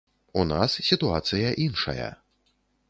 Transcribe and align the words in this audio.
У 0.43 0.45
нас 0.51 0.77
сітуацыя 0.87 1.53
іншая. 1.69 2.09